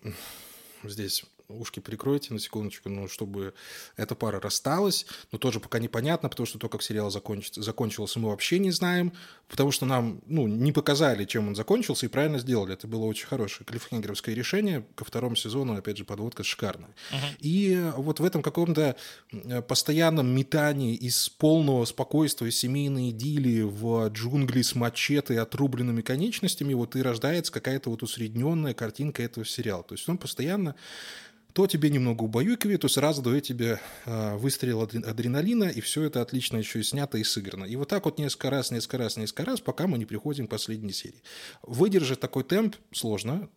[0.84, 1.24] здесь
[1.58, 3.54] ушки прикройте на секундочку, ну, чтобы
[3.96, 8.30] эта пара рассталась, но тоже пока непонятно, потому что то, как сериал закончится, закончился, мы
[8.30, 9.12] вообще не знаем,
[9.48, 12.74] потому что нам, ну, не показали, чем он закончился, и правильно сделали.
[12.74, 14.86] Это было очень хорошее клиффхенгеровское решение.
[14.94, 16.90] Ко второму сезону, опять же, подводка шикарная.
[17.10, 17.36] Uh-huh.
[17.40, 18.96] И вот в этом каком-то
[19.32, 26.74] э, постоянном метании из полного спокойствия семейной идиллии в джунгли с мачете и отрубленными конечностями
[26.74, 29.82] вот и рождается какая-то вот усредненная картинка этого сериала.
[29.82, 30.74] То есть он постоянно
[31.52, 36.56] то тебе немного убаюкивает, то сразу дает тебе э, выстрел адреналина, и все это отлично
[36.56, 37.64] еще и снято и сыграно.
[37.64, 40.50] И вот так вот несколько раз, несколько раз, несколько раз, пока мы не приходим к
[40.50, 41.22] последней серии.
[41.62, 43.48] Выдержать такой темп сложно,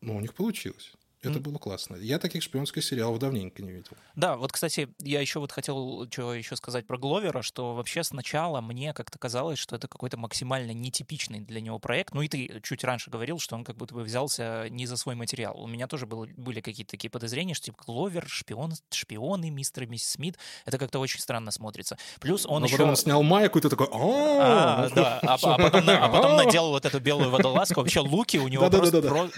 [0.00, 0.92] но у них получилось.
[1.30, 1.96] Это было классно.
[1.96, 3.92] Я таких шпионских сериалов давненько не видел.
[4.14, 8.60] Да, вот, кстати, я еще вот хотел что еще сказать про Гловера, что вообще сначала
[8.60, 12.14] мне как-то казалось, что это какой-то максимально нетипичный для него проект.
[12.14, 15.14] Ну и ты чуть раньше говорил, что он как будто бы взялся не за свой
[15.14, 15.60] материал.
[15.60, 19.86] У меня тоже было, были какие-то такие подозрения, что типа Гловер, шпион, шпионы, мистер и
[19.86, 20.38] миссис Смит.
[20.64, 21.98] Это как-то очень странно смотрится.
[22.20, 22.76] Плюс он Но еще...
[22.76, 23.88] потом он снял майку, и ты такой...
[23.92, 27.80] А, да, а, а потом надел вот эту белую водолазку.
[27.80, 28.68] Вообще луки у него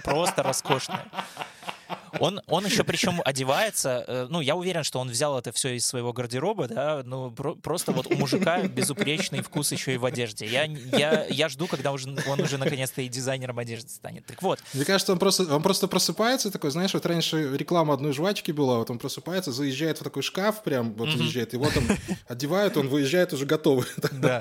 [0.03, 1.05] просто роскошные.
[2.21, 5.87] Он, он еще причем одевается, э, ну, я уверен, что он взял это все из
[5.87, 10.47] своего гардероба, да, ну, про, просто вот у мужика безупречный вкус еще и в одежде.
[10.47, 14.27] Я, я, я жду, когда уже, он уже наконец-то и дизайнером одежды станет.
[14.27, 14.59] Так вот.
[14.75, 18.79] Мне кажется, он просто, он просто просыпается такой, знаешь, вот раньше реклама одной жвачки была,
[18.79, 21.19] вот он просыпается, заезжает в такой шкаф, прям вот mm-hmm.
[21.19, 21.85] заезжает, его там
[22.27, 23.87] одевают, он выезжает уже готовый.
[24.19, 24.41] Да.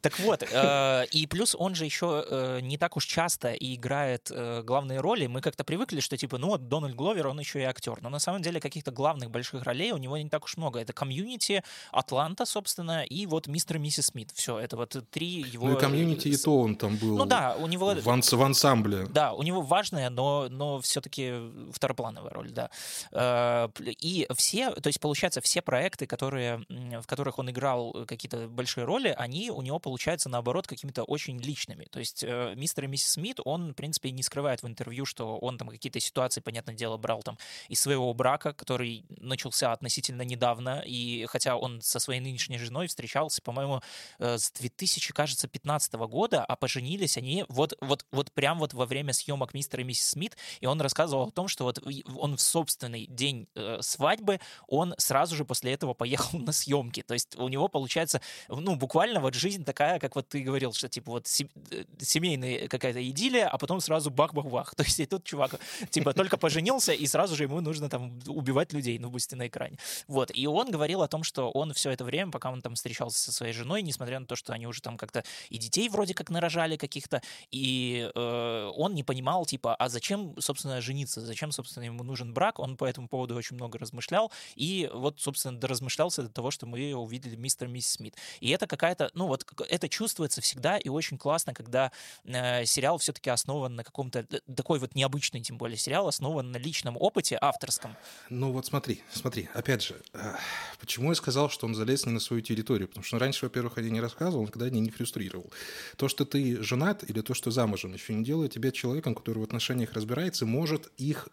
[0.00, 4.32] Так вот, э, и плюс он же еще э, не так уж часто играет
[4.64, 5.26] главные роли.
[5.26, 7.98] Мы как-то привыкли, что типа, ну вот Дональд Гловер, он еще и актер.
[8.02, 10.80] Но на самом деле каких-то главных больших ролей у него не так уж много.
[10.80, 14.30] Это комьюнити, Атланта, собственно, и вот мистер и миссис Смит.
[14.34, 15.68] Все, это вот три его...
[15.68, 17.16] Ну и комьюнити и то он там был.
[17.16, 17.94] Ну да, у него...
[17.94, 18.32] В, анс...
[18.32, 19.06] в ансамбле.
[19.06, 21.32] Да, у него важная, но, но все-таки
[21.72, 22.70] второплановая роль, да.
[23.12, 28.84] Э, и все, то есть получается, все проекты, которые, в которых он играл какие-то большие
[28.84, 31.86] роли, они у него получаются, наоборот, какими-то очень личными.
[31.90, 35.38] То есть э, мистер и миссис Смит, он, в принципе, не скрывает в интервью, что
[35.38, 36.40] он там какие-то ситуации,
[36.72, 37.38] понятное дело, брал там
[37.70, 43.42] из своего брака, который начался относительно недавно, и хотя он со своей нынешней женой встречался,
[43.42, 43.80] по-моему,
[44.18, 48.86] э, с 2000, кажется, 15 года, а поженились они вот, вот, вот прям вот во
[48.86, 51.82] время съемок «Мистера и миссис Смит», и он рассказывал о том, что вот
[52.16, 57.14] он в собственный день э, свадьбы, он сразу же после этого поехал на съемки, то
[57.14, 61.12] есть у него получается, ну, буквально вот жизнь такая, как вот ты говорил, что типа
[61.12, 66.12] вот э, семейная какая-то идиллия, а потом сразу бах-бах-бах, то есть и тут чувак типа
[66.12, 69.78] только поженился, и сразу же ему нужно там убивать людей, ну, пусть на экране.
[70.08, 73.18] Вот, и он говорил о том, что он все это время, пока он там встречался
[73.18, 76.30] со своей женой, несмотря на то, что они уже там как-то и детей вроде как
[76.30, 82.04] нарожали каких-то, и э, он не понимал, типа, а зачем, собственно, жениться, зачем, собственно, ему
[82.04, 86.50] нужен брак, он по этому поводу очень много размышлял, и вот, собственно, доразмышлялся до того,
[86.50, 88.16] что мы увидели мистер и миссис Смит.
[88.40, 91.90] И это какая-то, ну вот, это чувствуется всегда, и очень классно, когда
[92.24, 96.58] э, сериал все-таки основан на каком-то, э, такой вот необычный, тем более, сериал основан на
[96.58, 97.96] личном опыте авторском.
[98.28, 100.34] Ну вот смотри, смотри, опять же, э,
[100.78, 102.88] почему я сказал, что он залез не на свою территорию?
[102.88, 105.50] Потому что раньше, во-первых, я не рассказывал, никогда не, не фрустрировал.
[105.96, 109.42] То, что ты женат или то, что замужем, еще не делает тебя человеком, который в
[109.44, 111.28] отношениях разбирается, может их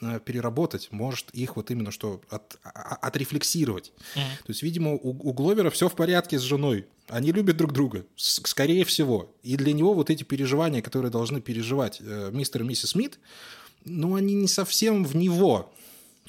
[0.00, 3.92] э, переработать, может их вот именно что от, а, отрефлексировать.
[4.16, 4.38] Mm-hmm.
[4.46, 6.86] То есть, видимо, у, у Гловера все в порядке с женой.
[7.08, 9.34] Они любят друг друга, скорее всего.
[9.42, 13.18] И для него вот эти переживания, которые должны переживать э, мистер и миссис Смит,
[13.84, 15.72] ну, они не совсем в него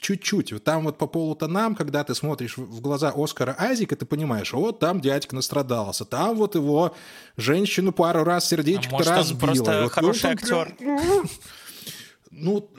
[0.03, 0.63] чуть-чуть.
[0.63, 5.01] Там вот по полутонам, когда ты смотришь в глаза Оскара Айзека, ты понимаешь, вот там
[5.01, 6.95] дядька настрадался, там вот его
[7.37, 9.33] женщину пару раз сердечко а может, разбило.
[9.33, 10.75] Он просто вот, хороший ну, актер.
[12.31, 12.69] Ну,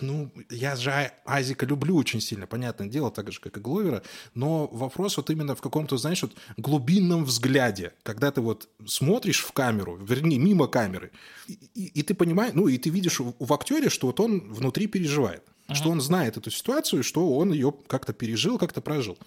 [0.00, 4.02] ну, я же Айзека люблю очень сильно, понятное дело, так же, как и Гловера,
[4.34, 9.52] но вопрос вот именно в каком-то, знаешь, вот глубинном взгляде, когда ты вот смотришь в
[9.52, 11.10] камеру, вернее, мимо камеры,
[11.46, 14.52] и, и, и ты понимаешь, ну, и ты видишь в, в актере, что вот он
[14.52, 15.74] внутри переживает, uh-huh.
[15.74, 19.18] что он знает эту ситуацию, что он ее как-то пережил, как-то прожил.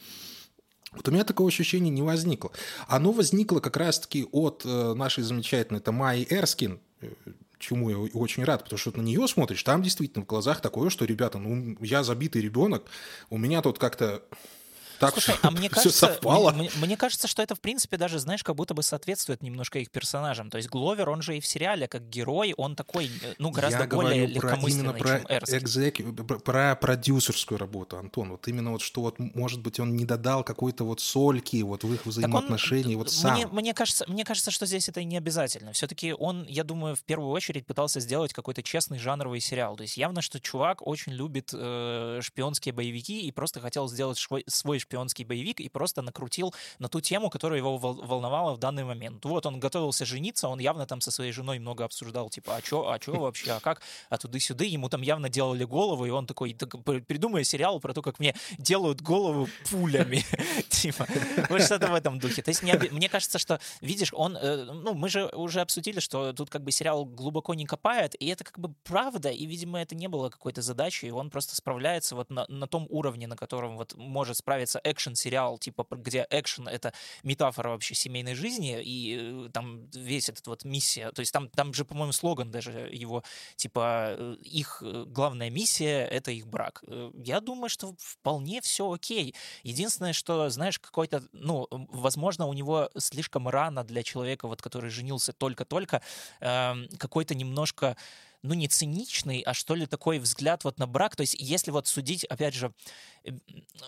[0.94, 2.52] Вот у меня такого ощущения не возникло.
[2.88, 7.12] Оно возникло как раз-таки от э, нашей замечательной это Майи Эрскин, э,
[7.62, 11.06] чему я очень рад, потому что на нее смотришь, там действительно в глазах такое, что,
[11.06, 12.84] ребята, ну, я забитый ребенок,
[13.30, 14.24] у меня тут как-то
[15.02, 16.52] так Слушай, а мне кажется, совпало.
[16.52, 19.90] Мне, мне кажется, что это, в принципе, даже, знаешь, как будто бы соответствует немножко их
[19.90, 20.52] персонажам.
[20.52, 23.10] То есть Гловер, он же и в сериале как герой, он такой,
[23.40, 25.58] ну, гораздо Я более легкомысленный, про, чем Эрский.
[25.58, 26.04] Экзеки,
[26.46, 28.30] про продюсерскую работу, Антон.
[28.30, 31.92] Вот именно вот что вот, может быть, он не додал какой-то вот сольки вот в
[31.92, 33.34] их взаимоотношении, вот сам.
[33.34, 35.74] Мне, мне, кажется, мне кажется, что здесь это не обязательно.
[35.74, 39.76] Все-таки он, я думаю, в первую очередь пытался сделать какой-то честный жанровый сериал.
[39.76, 44.44] То есть явно, что чувак очень любит э, шпионские боевики и просто хотел сделать свой,
[44.48, 49.24] свой шпионский боевик и просто накрутил на ту тему, которая его волновала в данный момент.
[49.26, 52.90] Вот он готовился жениться, он явно там со своей женой много обсуждал, типа, а чё,
[52.90, 56.54] а чё вообще, а как, а туды-сюды, ему там явно делали голову, и он такой,
[57.08, 60.26] придумай сериал про то, как мне делают голову пулями,
[60.70, 61.08] типа,
[61.50, 62.42] вот что-то в этом духе.
[62.42, 66.50] То есть мне кажется, что, видишь, он, э, ну, мы же уже обсудили, что тут
[66.50, 70.08] как бы сериал глубоко не копает, и это как бы правда, и, видимо, это не
[70.08, 74.38] было какой-то задачей, и он просто справляется вот на том уровне, на котором вот может
[74.38, 80.30] справиться экшен сериал, типа, где экшен— это метафора вообще семейной жизни, и э, там весь
[80.30, 83.24] этот вот миссия, то есть там, там же, по-моему, слоган даже его,
[83.56, 86.84] типа, э, их э, главная миссия— это их брак.
[87.24, 89.36] Я думаю, что вполне все окей.
[89.64, 95.34] Единственное, что, знаешь, какой-то, ну, возможно, у него слишком рано для человека, вот, который женился
[95.34, 96.02] только-только,
[96.40, 97.98] э, какой-то немножко
[98.44, 101.16] ну, не циничный, а что ли такой взгляд вот на брак.
[101.16, 102.74] То есть, если вот судить, опять же,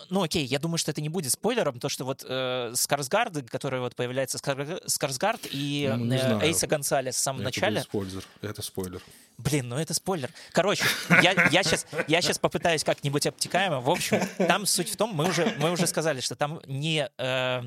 [0.10, 3.80] ну, окей, я думаю, что это не будет спойлером, то, что вот э, Скарсгард, который
[3.80, 4.82] вот появляется, Скар...
[4.86, 7.82] Скарсгард и ну, э, Эйса Гонсалес в самом это начале...
[7.82, 9.02] Спойлер, это спойлер.
[9.38, 10.32] Блин, ну это спойлер.
[10.52, 10.86] Короче,
[11.24, 13.82] я, я, сейчас, я сейчас попытаюсь как-нибудь обтекаемо.
[13.82, 17.10] В общем, там суть в том, мы уже, мы уже сказали, что там не...
[17.18, 17.64] Э,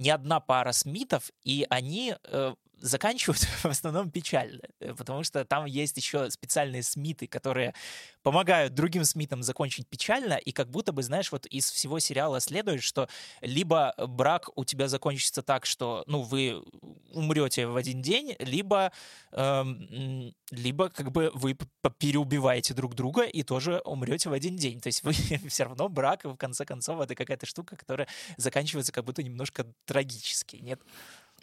[0.00, 5.64] не одна пара Смитов, и они э, заканчивают в основном печально, э, потому что там
[5.64, 7.74] есть еще специальные смиты, которые
[8.22, 12.82] помогают другим смитам закончить печально, и как будто бы, знаешь, вот из всего сериала следует,
[12.82, 13.08] что
[13.40, 16.62] либо брак у тебя закончится так, что, ну, вы
[17.12, 18.92] умрете в один день, либо,
[19.32, 21.56] эм, либо как бы вы
[21.98, 24.80] переубиваете друг друга и тоже умрете в один день.
[24.80, 25.12] То есть вы
[25.48, 30.56] все равно брак, в конце концов, это какая-то штука, которая заканчивается как будто немножко трагически,
[30.56, 30.80] нет?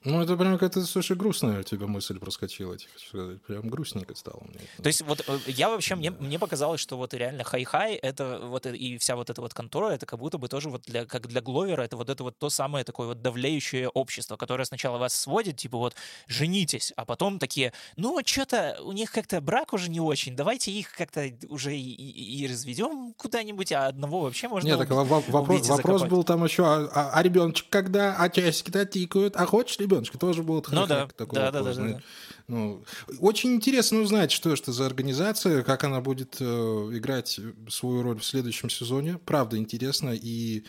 [0.04, 3.42] Ну, это прям какая-то, слушай, грустная у тебя мысль проскочила, я хочу сказать.
[3.42, 4.60] Прям грустненько стало мне.
[4.82, 8.66] То есть вот э, я вообще, мне, мне показалось, что вот реально хай-хай, это вот
[8.68, 11.42] и вся вот эта вот контора, это как будто бы тоже вот для, как для
[11.42, 15.58] Гловера, это вот это вот то самое такое вот давлеющее общество, которое сначала вас сводит,
[15.58, 15.96] типа вот
[16.28, 20.92] женитесь, а потом такие, ну, что-то у них как-то брак уже не очень, давайте их
[20.94, 26.04] как-то уже и, и, и разведем куда-нибудь, а одного вообще можно Нет, так вопрос, вопрос
[26.04, 29.87] был там еще, а, а, а ребеночек когда, а часики-то тикают, а хочешь ребенок?
[29.88, 31.08] Ребеночка тоже будет ну, да.
[31.08, 32.02] такой да, да, да, да, да.
[32.48, 32.84] Ну,
[33.20, 38.26] очень интересно узнать, что это за организация, как она будет э, играть свою роль в
[38.26, 39.20] следующем сезоне.
[39.26, 40.12] Правда, интересно.
[40.14, 40.64] И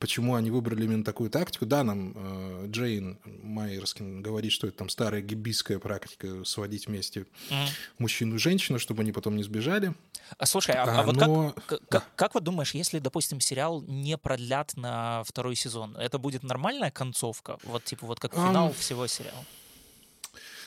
[0.00, 1.66] почему они выбрали именно такую тактику.
[1.66, 7.68] Да, нам э, Джейн Майерскин говорит, что это там старая гибийская практика сводить вместе mm.
[7.98, 9.94] мужчину и женщину, чтобы они потом не сбежали.
[10.38, 11.50] А слушай, а, а, а вот но...
[11.52, 12.04] как, как, да.
[12.16, 17.58] как вот думаешь, если, допустим, сериал не продлят на второй сезон, это будет нормальная концовка?
[17.64, 18.74] Вот типа вот как финал um...
[18.74, 19.44] всего сериала?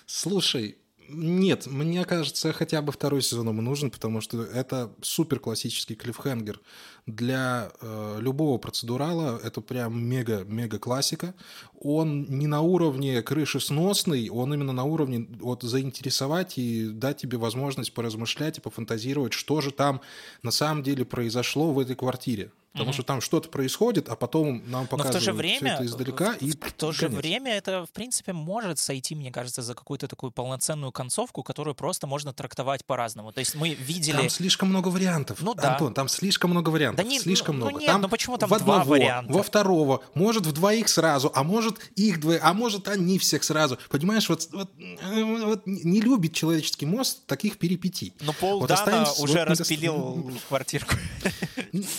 [0.06, 0.78] Слушай,
[1.13, 6.60] нет, мне кажется, хотя бы второй сезон ему нужен, потому что это супер классический клиффхенгер.
[7.06, 11.34] Для э, любого процедурала это прям мега-мега классика.
[11.80, 17.38] Он не на уровне крыши сносный, он именно на уровне вот заинтересовать и дать тебе
[17.38, 20.02] возможность поразмышлять и пофантазировать, что же там
[20.41, 22.52] на самом деле произошло в этой квартире.
[22.74, 22.94] Потому угу.
[22.94, 26.34] что там что-то происходит, а потом нам показывают Но в то же время, это издалека.
[26.34, 30.08] В, и в то же время это, в принципе, может сойти, мне кажется, за какую-то
[30.08, 33.32] такую полноценную концовку, которую просто можно трактовать по-разному.
[33.32, 34.18] То есть мы видели...
[34.18, 35.74] Там слишком много вариантов, ну, да.
[35.74, 37.06] Антон, там слишком много вариантов.
[37.06, 37.74] Да не, слишком ну, много.
[37.74, 39.32] Ну нет, там ну почему там в одного, два варианта?
[39.32, 43.78] Во второго, может в двоих сразу, а может их двое, а может они всех сразу.
[43.92, 44.72] Понимаешь, вот, вот,
[45.04, 48.14] вот не любит человеческий мозг таких перипетий.
[48.22, 50.96] Ну Пол вот Дана уже вот распилил квартирку.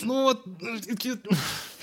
[0.01, 0.45] Ну вот
[0.99, 1.17] que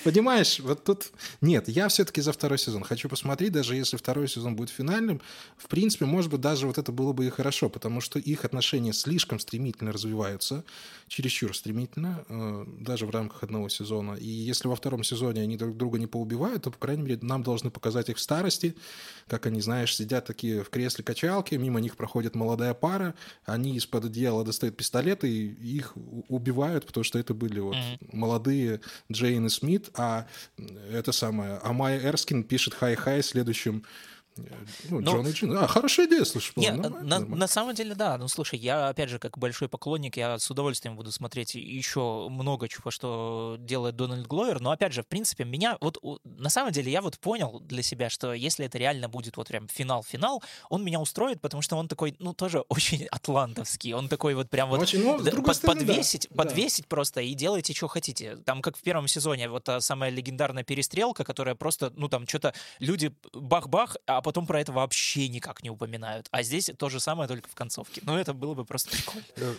[0.05, 1.12] Понимаешь, вот тут...
[1.41, 5.21] Нет, я все-таки за второй сезон хочу посмотреть, даже если второй сезон будет финальным.
[5.57, 8.93] В принципе, может быть, даже вот это было бы и хорошо, потому что их отношения
[8.93, 10.65] слишком стремительно развиваются,
[11.09, 14.15] чересчур стремительно, э, даже в рамках одного сезона.
[14.15, 17.43] И если во втором сезоне они друг друга не поубивают, то, по крайней мере, нам
[17.43, 18.75] должны показать их в старости,
[19.29, 24.07] как они, знаешь, сидят такие в кресле качалки, мимо них проходит молодая пара, они из-под
[24.07, 25.95] одеяла достают пистолеты и их
[26.29, 28.09] убивают, потому что это были вот mm-hmm.
[28.12, 30.27] молодые Джейн и Смит, а
[30.91, 33.85] это самое, а Майя Эрскин пишет «Хай-хай» следующим
[34.37, 35.57] ну, ну, Джон и Джейн.
[35.57, 36.53] А, хорошая идея, слушай.
[36.57, 38.16] Нет, на, на самом деле, да.
[38.16, 42.68] Ну, слушай, я, опять же, как большой поклонник, я с удовольствием буду смотреть еще много
[42.68, 44.61] чего, что делает Дональд Гловер.
[44.61, 45.99] Но, опять же, в принципе, меня вот...
[46.25, 49.68] На самом деле, я вот понял для себя, что если это реально будет вот прям
[49.68, 53.92] финал-финал, он меня устроит, потому что он такой, ну, тоже очень атлантовский.
[53.92, 54.81] Он такой вот прям вот...
[54.81, 56.45] Очень, ну, под, стороны, подвесить, да.
[56.45, 56.88] подвесить да.
[56.88, 58.37] просто и делайте, что хотите.
[58.37, 62.55] Там, как в первом сезоне, вот та самая легендарная перестрелка, которая просто, ну, там, что-то
[62.79, 66.29] люди бах-бах, а а потом про это вообще никак не упоминают.
[66.31, 68.01] А здесь то же самое, только в концовке.
[68.05, 69.21] Ну, это было бы просто прикол.
[69.35, 69.53] Э,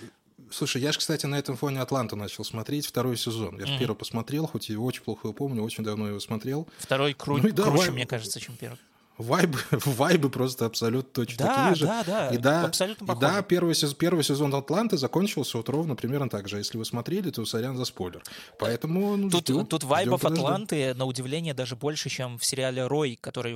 [0.52, 3.60] слушай, я же, кстати, на этом фоне Атланту начал смотреть второй сезон.
[3.60, 3.80] Я же mm-hmm.
[3.80, 6.66] первый посмотрел, хоть и очень плохо его помню, очень давно его смотрел.
[6.78, 8.80] Второй кру- ну, да, круче, мне кажется, чем первый
[9.18, 11.86] вайбы, вайбы просто абсолютно точно да, такие же.
[11.86, 13.12] Да, да, и да, абсолютно.
[13.12, 16.58] И да, первый, сезон, первый сезон Атланты закончился вот ровно примерно так же.
[16.58, 18.24] Если вы смотрели, то сорян за спойлер.
[18.60, 22.88] Поэтому ну, тут, ждем, тут вайбов ждем, Атланты, на удивление, даже больше, чем в сериале
[22.88, 23.56] «Рой», который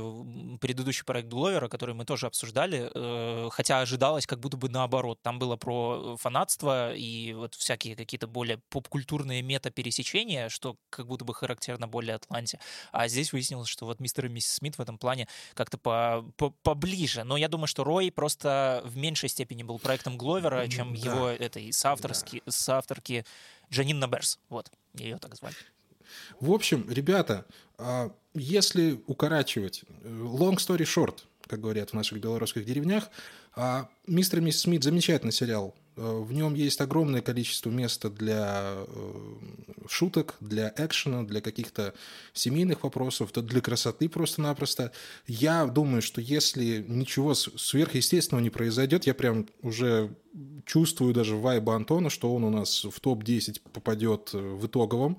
[0.59, 5.19] предыдущий проект Гловера, который мы тоже обсуждали, э, хотя ожидалось как будто бы наоборот.
[5.21, 11.33] Там было про фанатство и вот всякие какие-то более поп-культурные мета-пересечения, что как будто бы
[11.33, 12.59] характерно более Атланте.
[12.91, 16.51] А здесь выяснилось, что вот мистер и миссис Смит в этом плане как-то по, по,
[16.63, 17.23] поближе.
[17.23, 20.99] Но я думаю, что Рой просто в меньшей степени был проектом Гловера, чем да.
[20.99, 22.51] его этой соавторски, да.
[22.51, 23.25] соавторки
[23.71, 24.39] Джанин Наберс.
[24.49, 25.55] Вот, ее так звали.
[26.39, 27.45] В общем, ребята,
[27.77, 33.09] а, если укорачивать, long story short, как говорят в наших белорусских деревнях,
[33.55, 39.35] а, мистер и миссис Смит замечательный сериал в нем есть огромное количество места для э,
[39.89, 41.93] шуток, для экшена, для каких-то
[42.33, 44.91] семейных вопросов, для красоты просто-напросто.
[45.25, 50.15] Я думаю, что если ничего сверхъестественного не произойдет, я прям уже
[50.65, 55.17] чувствую даже вайба Антона, что он у нас в топ-10 попадет э, в итоговом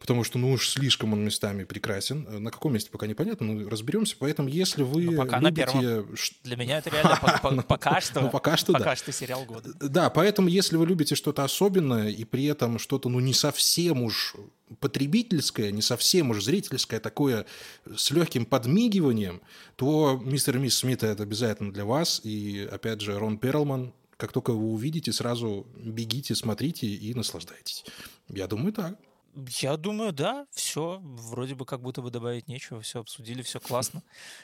[0.00, 2.26] потому что, ну уж слишком он местами прекрасен.
[2.42, 4.16] На каком месте пока непонятно, но разберемся.
[4.18, 5.66] Поэтому, если вы ну, пока любите...
[5.66, 6.16] на первом.
[6.42, 7.18] Для меня это реально
[7.68, 8.20] пока что.
[8.20, 9.72] Ну, пока что, Пока что сериал года.
[9.80, 14.34] Да, поэтому, если вы любите что-то особенное и при этом что-то, ну, не совсем уж
[14.78, 17.46] потребительское, не совсем уж зрительское, такое
[17.94, 19.42] с легким подмигиванием,
[19.76, 22.20] то мистер и мисс Смита это обязательно для вас.
[22.24, 27.84] И, опять же, Рон Перлман, как только вы увидите, сразу бегите, смотрите и наслаждайтесь.
[28.28, 28.96] Я думаю, так.
[29.34, 30.98] Я думаю, да, все.
[31.02, 32.80] Вроде бы как будто бы добавить нечего.
[32.80, 34.02] Все обсудили, все классно.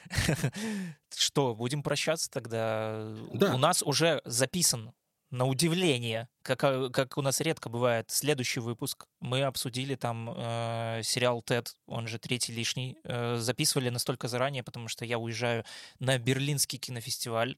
[1.15, 3.13] Что, будем прощаться тогда?
[3.33, 3.55] Да.
[3.55, 4.93] У нас уже записан
[5.29, 9.05] на удивление, как, а, как у нас редко бывает, следующий выпуск.
[9.19, 12.97] Мы обсудили там э, сериал «Тед», он же «Третий лишний».
[13.03, 15.65] Э, записывали настолько заранее, потому что я уезжаю
[15.99, 17.57] на Берлинский кинофестиваль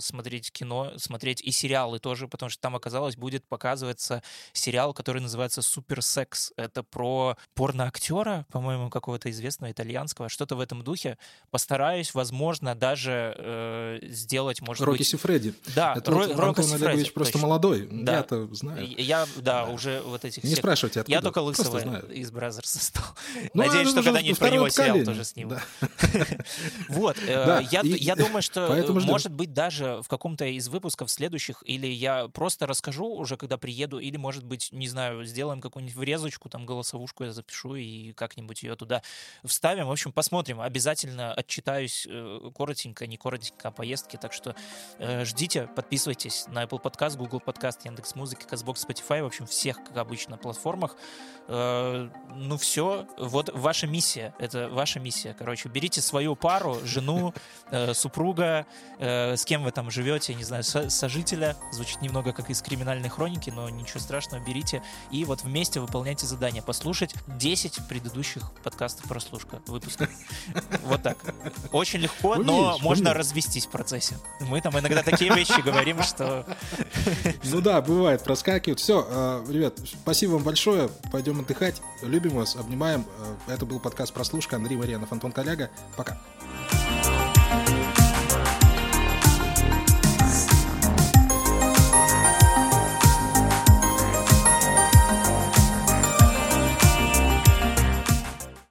[0.00, 4.22] смотреть кино, смотреть и сериалы тоже, потому что там оказалось будет показываться
[4.52, 6.52] сериал, который называется «Супер секс».
[6.56, 11.18] Это про порноактера, по-моему, какого-то известного итальянского, что-то в этом духе.
[11.50, 15.06] Постараюсь, возможно, даже э, сделать, может Рокки быть...
[15.08, 15.54] Сифреди.
[15.74, 17.46] Да, Это Ро- вот Рокко Антон Сифреди, Олегович просто точно.
[17.48, 17.88] молодой.
[17.90, 18.16] Да.
[18.16, 18.86] Я-то знаю.
[18.86, 19.72] Я, да, Да.
[19.72, 21.16] уже вот этих Не всех- спрашивайте, откуда.
[21.16, 23.04] Я только лысого из Бразерса стал.
[23.54, 25.04] Ну, Надеюсь, что когда-нибудь про него сериал поколение.
[25.06, 25.50] тоже сниму.
[25.50, 25.62] Да.
[26.88, 31.62] Вот, э, я, я думаю, что э, может быть даже в каком-то из выпусков следующих,
[31.64, 36.50] или я просто расскажу уже, когда приеду, или, может быть, не знаю, сделаем какую-нибудь врезочку,
[36.50, 39.00] там голосовушку я запишу и как-нибудь ее туда
[39.44, 39.86] вставим.
[39.86, 40.60] В общем, посмотрим.
[40.60, 44.54] Обязательно отчитаюсь э, коротенько, не коротенько о поездке, так что
[44.98, 49.96] э, ждите, подписывайтесь на Apple Podcast, Google Podcast, Яндекс.Музыка, Казбокс, Spotify, в общем, всех, как
[49.96, 50.96] обычно, платформах.
[51.48, 57.32] Э, ну все, вот ваша миссия, это ваша миссия, короче, берите свою пару, жену,
[57.70, 58.66] э, супруга,
[58.98, 63.48] э, кем вы там живете, не знаю, со- сожителя, звучит немного как из криминальной хроники,
[63.50, 70.10] но ничего страшного, берите и вот вместе выполняйте задание, послушать 10 предыдущих подкастов прослушка, выпусков.
[70.84, 71.16] Вот так.
[71.72, 74.16] Очень легко, но можно развестись в процессе.
[74.40, 76.44] Мы там иногда такие вещи говорим, что
[77.44, 78.80] Ну да, бывает, проскакивает.
[78.80, 80.88] Все, ребят, спасибо вам большое.
[81.12, 81.80] Пойдем отдыхать.
[82.02, 83.06] Любим вас, обнимаем.
[83.48, 84.56] Э, Это был подкаст «Прослушка».
[84.56, 85.70] Андрей Марьянов, Антон Коляга.
[85.96, 86.18] Пока.